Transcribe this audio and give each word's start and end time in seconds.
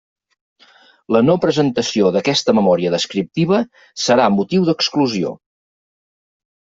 La 1.15 1.21
no 1.25 1.35
presentació 1.43 2.09
d'aquesta 2.15 2.55
memòria 2.59 2.93
descriptiva 2.95 3.61
serà 4.05 4.29
motiu 4.41 4.65
d'exclusió. 4.71 5.39